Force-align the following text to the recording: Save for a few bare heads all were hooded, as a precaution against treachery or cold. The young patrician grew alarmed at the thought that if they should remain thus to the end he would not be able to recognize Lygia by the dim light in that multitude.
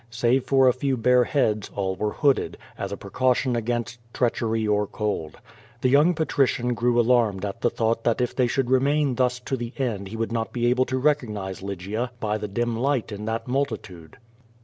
Save 0.09 0.45
for 0.45 0.67
a 0.67 0.73
few 0.73 0.97
bare 0.97 1.25
heads 1.25 1.69
all 1.75 1.95
were 1.95 2.13
hooded, 2.13 2.57
as 2.75 2.91
a 2.91 2.97
precaution 2.97 3.55
against 3.55 3.99
treachery 4.15 4.67
or 4.67 4.87
cold. 4.87 5.37
The 5.81 5.89
young 5.91 6.15
patrician 6.15 6.73
grew 6.73 6.99
alarmed 6.99 7.45
at 7.45 7.61
the 7.61 7.69
thought 7.69 8.03
that 8.03 8.19
if 8.19 8.35
they 8.35 8.47
should 8.47 8.71
remain 8.71 9.13
thus 9.13 9.39
to 9.41 9.55
the 9.55 9.73
end 9.77 10.07
he 10.07 10.17
would 10.17 10.31
not 10.31 10.53
be 10.53 10.65
able 10.71 10.85
to 10.85 10.97
recognize 10.97 11.61
Lygia 11.61 12.09
by 12.19 12.39
the 12.39 12.47
dim 12.47 12.75
light 12.75 13.11
in 13.11 13.25
that 13.25 13.47
multitude. 13.47 14.17